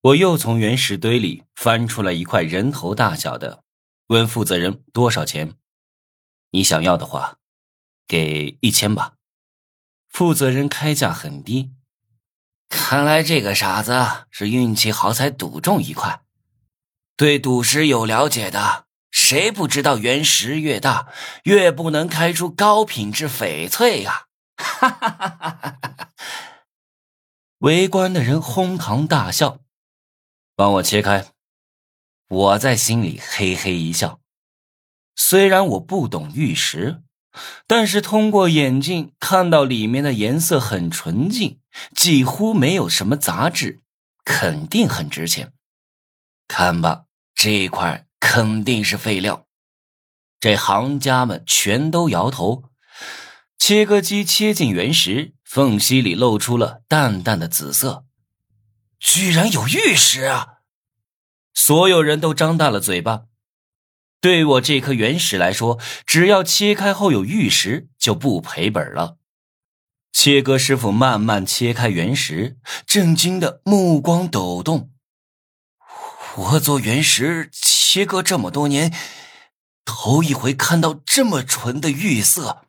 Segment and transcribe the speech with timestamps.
[0.00, 3.64] 我又从原石堆里翻出来一块人头大小的，
[4.06, 5.54] 问负责人多少钱？
[6.52, 7.38] 你想要的话，
[8.06, 9.14] 给一千吧。
[10.08, 11.72] 负责人开价很低。
[12.68, 16.22] 看来这个傻子是运气好才赌中一块。
[17.16, 21.08] 对赌石有了解的，谁不知道原石越大，
[21.42, 24.26] 越不能开出高品质翡翠呀？
[24.56, 26.10] 哈哈哈哈哈哈！
[27.58, 29.58] 围观的人哄堂大笑。
[30.58, 31.24] 帮我切开。
[32.28, 34.18] 我在心里嘿嘿一笑。
[35.14, 37.04] 虽然我不懂玉石。
[37.68, 41.60] 但是通过眼镜看到里面的颜色很纯净，
[41.94, 43.82] 几乎没有什么杂质，
[44.24, 45.52] 肯定很值钱。
[46.48, 47.04] 看吧，
[47.36, 49.46] 这块肯定是废料。
[50.40, 52.64] 这行家们全都摇头。
[53.56, 58.04] 切割机切进原石，缝隙里露出了淡淡的紫色，
[58.98, 60.58] 居然有玉石啊！
[61.54, 63.24] 所有人都张大了嘴巴。
[64.20, 69.18] 对我这颗原石来说，只要切开后有玉石，就不赔本了。
[70.12, 74.90] 切割师傅慢慢切开原石，震惊的目光抖动。
[76.34, 78.92] 我做原石切割这么多年，
[79.84, 82.64] 头一回看到这么纯的玉色。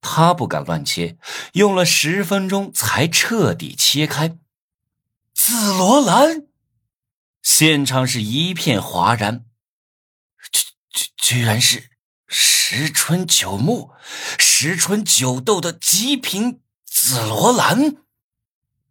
[0.00, 1.18] 他不敢乱切，
[1.52, 4.38] 用了十分钟才彻底切开。
[5.48, 6.48] 紫罗兰，
[7.40, 9.44] 现场是一片哗然。
[10.50, 11.88] 居居居然是
[12.26, 13.92] 十春九木、
[14.40, 17.94] 十春九斗的极品紫罗兰！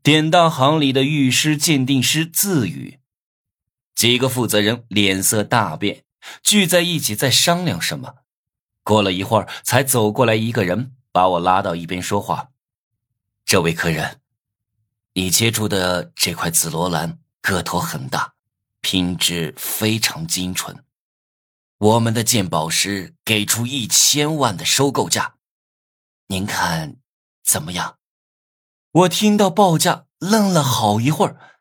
[0.01, 3.01] 典当行里的玉师鉴定师自语，
[3.93, 6.05] 几个负责人脸色大变，
[6.41, 8.19] 聚在一起在商量什么。
[8.81, 12.51] 过了一会儿，才走过来一个人，把我拉到一边说话
[13.43, 14.21] ：“这位客人，
[15.17, 18.33] 你接触的这块紫罗兰个头很大，
[18.81, 20.83] 品质非常精纯。”
[21.79, 25.35] 我们的鉴宝师给出一千万的收购价，
[26.27, 26.97] 您看
[27.41, 27.97] 怎么样？
[28.91, 31.59] 我听到报价，愣了好一会儿。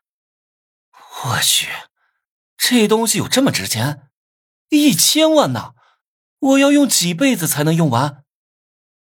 [1.23, 1.69] 我去，
[2.57, 4.09] 这东西有这么值钱？
[4.67, 5.75] 一千万呐！
[6.39, 8.25] 我要用几辈子才能用完？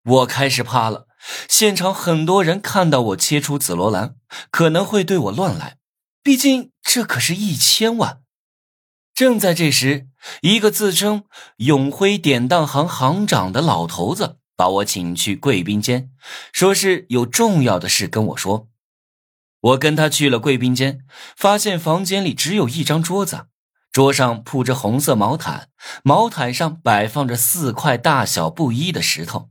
[0.02, 1.08] 我开始怕了。
[1.48, 4.16] 现场很多人看到我切出紫罗兰，
[4.50, 5.76] 可能会对我乱来，
[6.22, 8.20] 毕竟这可是一千万。
[9.14, 10.06] 正在这时，
[10.40, 11.24] 一个自称
[11.56, 16.10] 永辉典当行行长的老头子把我请去贵宾间，
[16.52, 18.68] 说是有重要的事跟我说。
[19.60, 21.00] 我跟他去了贵宾间，
[21.36, 23.48] 发现房间里只有一张桌子，
[23.92, 25.68] 桌上铺着红色毛毯，
[26.02, 29.50] 毛毯上摆放着四块大小不一的石头，